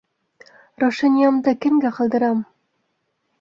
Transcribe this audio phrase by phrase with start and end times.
[0.83, 2.41] Раушаниямды кемгә ҡалдырам?!